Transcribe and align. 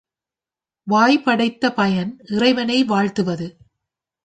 வாய் 0.87 1.21
படைத்த 1.21 1.73
பயன் 1.73 2.19
இறைவனை 2.29 2.83
வாழ்த்துவது. 2.83 3.57